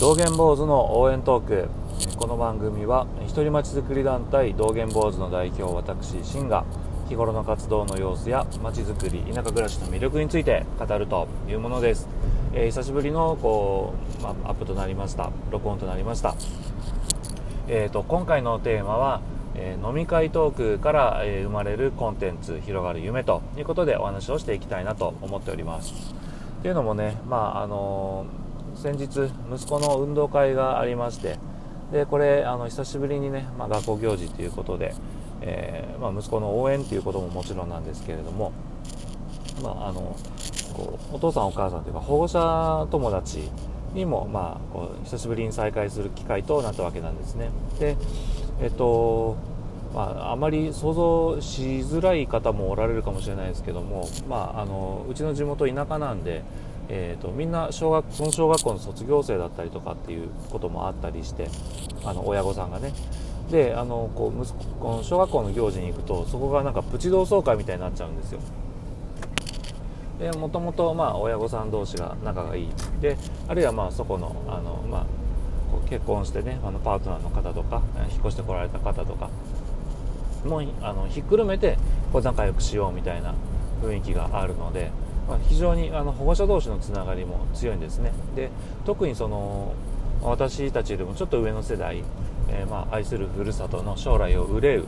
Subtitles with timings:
[0.00, 1.68] 道元坊主の応援トーク。
[2.16, 6.64] この番組は一人まちづくり団体道元坊主の代表私シンが
[7.08, 12.08] 日頃の活動の様子やまちづくり田舎暮らしの魅力について語るというものです、
[12.52, 15.30] えー、久しぶりのこう、まあアップとなりました。
[15.52, 16.34] 録音となりました、
[17.68, 19.20] えーと、今回のテーマは、
[19.54, 25.94] え、飲み会トークから、え、生まれるコンテンツ広がる夢ということでお話をしていきたいなと思っております。
[26.62, 28.47] というのもねまああのー
[28.78, 29.06] 先日
[29.52, 31.36] 息子の運動会がありまして
[31.92, 34.94] でこれあの久しぶりにね、まあ、学校行事ということで、
[35.40, 38.52] えー、まあ、息子の応援ということももちろんなんですけれども、
[39.62, 40.16] まあ、あの
[40.74, 43.50] こうお父さんお母さんというか保護者友達
[43.94, 47.50] にも、まあ、こう久しぶりに再会する機会となったわけなんですね。
[47.80, 47.96] で
[48.60, 49.36] えっと
[49.94, 56.42] まあ、あまり想像しづらい方もおられるかもしれないですけども、まあ、あのうちの地元田舎なんで
[56.90, 61.48] えーと、みんな小学その小学校の卒業生だったりとかっていうこともあったりして
[62.04, 62.92] あの親御さんがね。
[63.50, 68.40] であのこう息子この小学校の行事に行くとそこがなんかプチ同窓会みたいになっちゃうんですよ。
[70.18, 72.68] でもともとまあ親御さん同士が仲がいい。
[73.00, 75.06] であるいはまあそこのあの、まあ、
[75.72, 79.30] こう結婚してねあのパートナーの方とか引っ越してこられた方とか
[80.44, 81.78] もあのひっくるめて
[82.12, 83.34] こう仲良くしようみたいな
[83.82, 84.90] 雰囲気があるので
[85.28, 88.12] まあ、非常にあの保護者同士のつながりも強いんですね。
[88.34, 88.50] で
[88.86, 89.74] 特にその
[90.22, 92.02] 私たちよりもちょっと上の世代、
[92.48, 94.84] えー、まあ愛するふるさとの将来を憂う、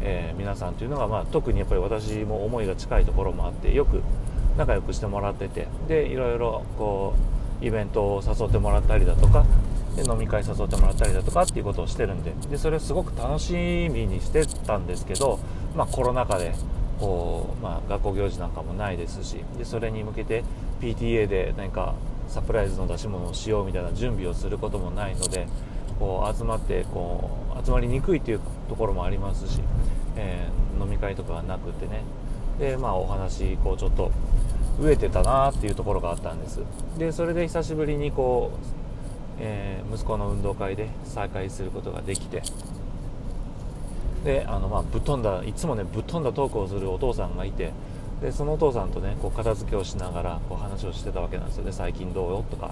[0.00, 4.00] えー、皆さんというのが、まあ、特にやっぱり私も思いが近いところもあってよく
[4.56, 7.14] 仲良くしてもらっててでいろいろこ
[7.60, 9.44] うイベントを誘ってもらったりだとか
[9.96, 13.52] で飲み会誘ってもらったりだとかっていうことをしてるんででそれをすごく楽し
[13.90, 15.38] みにしてたんですけど、
[15.76, 16.54] まあ、コロナ禍で
[17.00, 20.44] こう、まあ、学校行事なんかもないですしでそれに向けて
[20.80, 21.94] PTA で何か
[22.28, 25.48] サプライズの出し物をしようみたいな準備をすることもないので
[25.98, 29.60] こう集まってこう集まりにくいというところもありますし、
[30.16, 32.02] えー、飲み会とかはなくてね。
[32.58, 34.10] で、まあ、お話こうちょっと
[34.80, 36.60] 飢えてたなっていうところがあったんです。
[36.98, 38.58] でそれで久しぶりにこう、
[39.40, 42.42] えー、息子の運動会で再会することができて
[44.24, 47.72] であのまあぶっ飛んだいつもねぶっ飛んだトークをするお父さんがいて
[48.20, 51.64] でそのお父さんとねこう片付けをしながらこう話をしてたわけなんですよ。
[51.64, 52.44] ね最近どうよ？
[52.50, 52.70] とか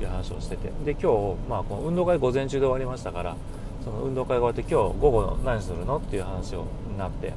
[0.00, 0.70] いう話をしてて。
[0.84, 3.36] で今日、まあ、この運動会午前中で終わりましたから
[3.84, 5.98] その運動会が終わって今日午後何するの？
[5.98, 6.66] っていう話を
[6.96, 7.32] なって。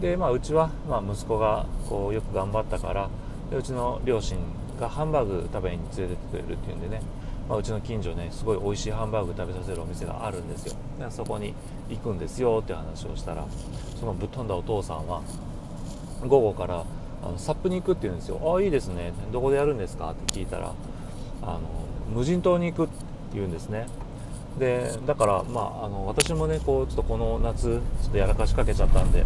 [0.00, 3.08] で、まあ、うちは、まあ、息子がこうよく頑張ったから
[3.50, 4.38] でうちの両親
[4.78, 7.02] がハンバーグ食べに連れてってくれるっていうんでね。
[7.48, 10.74] まあ、うちの近所ねすごい美味しいハンバーグ食べさせるお店があるんですよ。
[10.98, 11.54] でそこに
[11.88, 13.44] 行くんですよって話をしたら
[14.00, 15.22] そのぶっ飛んだお父さんは
[16.26, 16.84] 午後から
[17.22, 18.40] あのサップに行くって言うんですよ。
[18.42, 19.12] ああいいですね。
[19.32, 20.10] どこでやるんですか？
[20.10, 20.72] って聞いたら
[21.42, 21.60] あの
[22.14, 22.94] 無人島に行くって
[23.34, 23.86] 言うんですね。
[24.58, 29.24] でだから、まあ、あの私もねこうちょっとこの夏ちょっとやらかしかけちゃったんで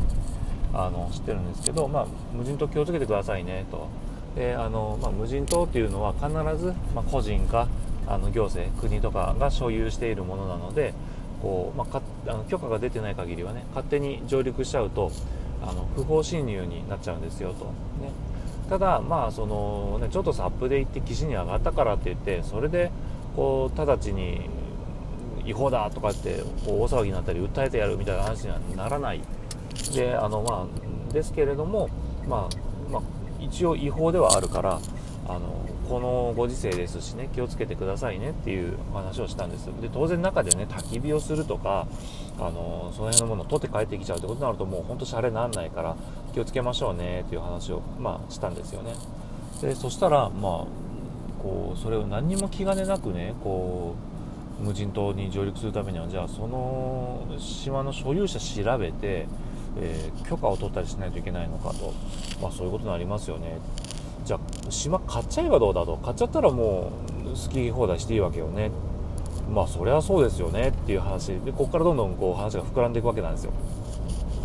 [0.75, 3.89] あの知ってるんですけど、まあ、無人島気をつけてくださいねと。
[4.35, 6.29] であの、まあ、無人島っていうのは必
[6.59, 7.69] ず、まあ、個人か
[8.11, 10.93] あの行政国とかが所有しているものなので
[11.41, 15.13] こう、まあ、あの許可が出てない限りはね勝手に上陸しちゃうと
[15.63, 18.11] あの不法侵入になっちゃうんですよと、ね、
[18.69, 22.91] ただまあその、ね、ちょっとサップで行って岸に上がったからって言ってそれで
[23.37, 24.49] こう直ちに
[25.47, 29.21] 違法だとかってこう大騒ぎになったり訴えてやるみたいな話にはならない。
[29.95, 30.67] であのま
[31.11, 31.89] あですけれども
[32.29, 33.03] まあ、まあ、
[33.41, 34.81] 一応違法ではあるから
[35.31, 41.87] あのこのご時世ですしね気をつけてくださいねっていう話をしたんですで当然中でね焚き火をするとか
[42.39, 45.97] あのその辺のものを取って帰ってきちゃうってことになるともうほんとシャレになんないから
[46.35, 48.95] 気をつけましょうねっていう話を、まあ、したんですよね。
[49.61, 50.67] でそしたらまあ
[51.41, 53.95] こうそれを何にも気兼ねなくねこ
[54.61, 59.27] う無人島に上陸するためにはじゃあその島の所有者調べて、
[59.79, 61.95] えー、許可を取ったりしないといけないのかと、
[62.43, 63.59] まあ、そういうことになりますよね。
[64.69, 65.97] 島買っちゃえばどうだと。
[65.97, 66.91] 買っちゃったらも
[67.25, 68.71] う好き放題していいわけよね。
[69.53, 71.29] まあそりゃそうですよねっていう話。
[71.41, 73.53] でここからどんどんこう話が膨らんでいくわけなんですよ。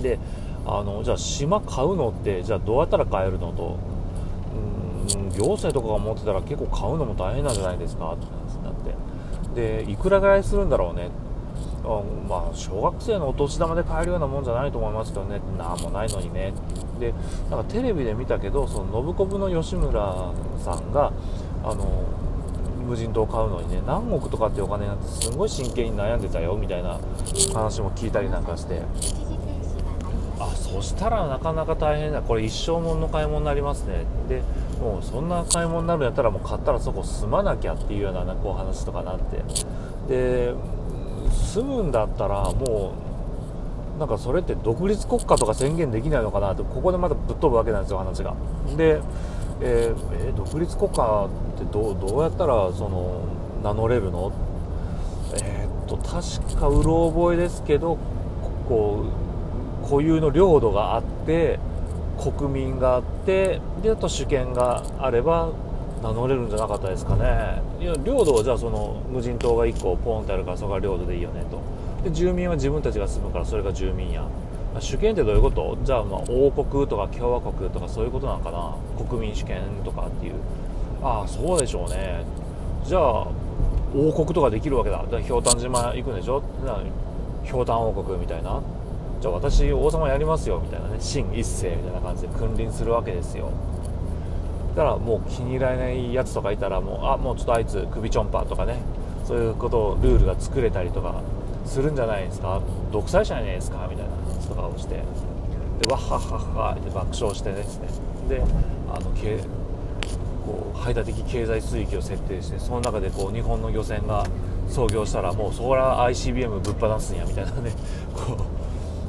[0.01, 0.17] で
[0.65, 3.77] あのじゃあ島買うのってじゃあどうやったら買えるのと。
[4.55, 9.83] うん行政とかが持ってたら結構買うのも大変なんじゃないですかって話になって。
[9.83, 11.09] でいくらぐらいするんだろうね。
[12.27, 15.39] まあ小学生のお年玉で買えるようなもんじゃないと思いますけどね。
[15.57, 16.53] なんもないのにね。
[16.99, 17.13] で
[17.49, 21.11] なんかテレビで見たけどその信子の吉村さんが
[21.63, 22.03] あの
[22.87, 26.99] 無人島を買うのにね何億とかってお金になってすごい真剣に悩んでたよみたいな
[27.53, 28.81] 話も聞いたりなんかして。
[30.37, 32.21] あそしたらなかなか大変だ。
[32.21, 34.05] これ一生もんの買い物になりますね。
[34.27, 34.41] で
[34.81, 39.41] もうそんな買い物になるんやったらもう買ったらそこ住まなきゃっていうようなこう話とかなって。
[40.09, 40.53] で
[41.55, 42.91] 住むんだったらも
[43.95, 48.33] うなんかそれって独立国家とか宣言できないのかなってここでまたぶっ飛ぶわけなんですよ話が。
[48.75, 48.99] で、
[49.61, 53.21] えーえー、独立国家ってどうどうやったらその
[53.63, 54.33] 名乗れるの？
[55.41, 57.97] えー、っと確かうろ覚えですけど
[58.67, 59.05] こ
[59.83, 61.57] う固有の領土があって
[62.19, 65.53] 国民があってであと主権があれば
[66.03, 67.61] 名乗れるんじゃなかったですかね。
[67.79, 71.59] いや領土はじゃあその無人島が1個ポンってあるからそこが領土でいいよねと。
[72.03, 74.27] で住民は自分たちが住むからそれが住民や。
[74.79, 75.77] 主権ってどういうこと？
[75.83, 78.75] じゃあまあ王国とか共和国とかそういうことなのかな？
[79.05, 80.33] 国民主権とかっていう。
[81.01, 82.23] ああそうでしょうね。
[82.83, 83.27] じゃあ
[83.95, 85.03] 王国とかできるわけだ。
[85.09, 86.43] だひょうたん島行くんでしょ？
[87.45, 88.61] ひょうたん王国みたいな。
[89.21, 90.97] じゃあ私王様やりますよみたいなね。
[90.99, 93.49] 秦一世みたいな感じで君臨するわけですよ。
[94.75, 98.79] だからもう気に入らないやつとかいたらもうあもうちょっとあいつ首ちょんぱとかね。
[99.25, 101.21] そういうことをルールが作れたりとか
[101.65, 102.61] するんじゃないですか。
[102.91, 105.01] 独裁者じゃないですかみたいな話とかをして。
[105.81, 107.87] でわっはっはっはって爆笑してですね。
[108.29, 108.41] で
[108.93, 109.37] あのけ
[110.45, 114.25] こう排他的経済水域を設定してその中でこう日本の漁船が
[114.69, 117.71] 操業したらもうそこら ICBM ぶっ放すんやみたいなね。
[118.13, 118.37] こう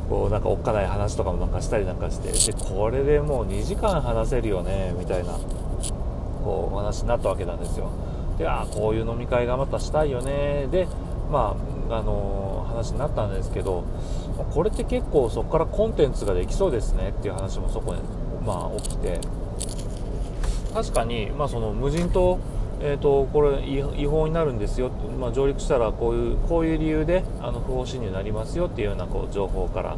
[0.09, 5.33] こうなんかおっかない話とかもなんかしたりなんかしてでこれでもう2時間話せるよねみたいな
[6.45, 7.91] こうお話になったわけなんですよ。
[8.39, 10.69] でああこういう飲み会がまたしたいよね。
[10.71, 10.87] で
[11.31, 11.57] ま
[11.91, 13.85] ああのー、話になったんですけど
[14.53, 18.01] これって結構そこからコンテンツができそうですねっていう話もそこに
[18.45, 19.21] まあ起きて。
[20.77, 22.39] 確かに、まあ、その無人島
[22.81, 29.97] えーと、これ違法になるんですよ、まあ、上陸したらこういうこういう理由であの不法侵入になりますよっていうようなこう情報から。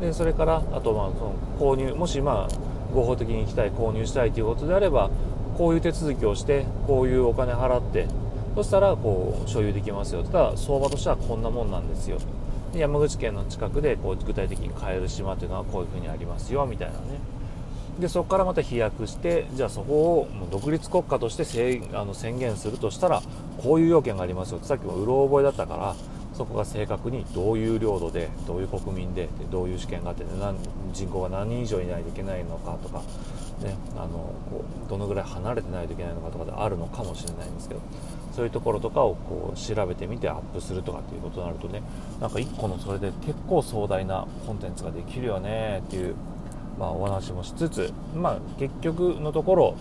[0.00, 5.10] でそれからあとまあその購入もしまあ合法的に行きたい購入したいということであれば
[5.56, 8.08] こういう手続きをしてこういうお金払って
[8.54, 12.18] そしたらこう所有できますよただ相場としてはこんなもんなんですよ。
[12.72, 17.33] で山口県の近くでこう具体的に買える島というのはこういうふうにありますよみたいなね。
[17.98, 23.22] でそこからまた飛躍してじゃあそこをもう独立国家としてあの宣言するとしたら
[23.58, 25.94] こういう要件がありますよってさっきもうろ覚えだったから
[26.34, 30.24] そこが正確にどういう領土でどういう国民でどういう試験があって、
[30.92, 32.98] 人口が何人以上いないといけないのかとか、
[33.62, 37.80] ね、あのこうどのぐらい離れてないといけないのかとかであるのかもしれないんですけど
[38.32, 41.82] そういうところとかをこう調べてみてアップするとかっていうことになるとね
[42.20, 46.16] なんか1個のそれで結構壮大なコンテンツができるよねっていう
[46.78, 49.74] まあ、お話もしつつ、まあ、結局のところ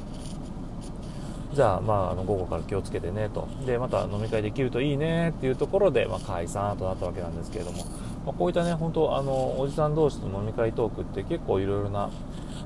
[1.53, 3.47] じゃあ,、まあ、あの午後から気をつけてねと。
[3.65, 7.85] でまた飲み会できるといいねっていうところで、まあ、解散となったわけなんですけれども、
[8.25, 12.09] まあ、こういったね本当あのおじさん同士の飲み会トークって結構いろいろな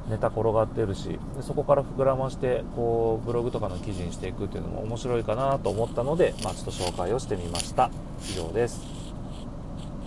[0.09, 7.89] ネタ転がってるしでそこから膨らましてこうブログとかの記事にしていくっていうのも面白いかなと思ったので、まあ、ちょっと紹介をしてみました。
[8.21, 8.96] 以上です。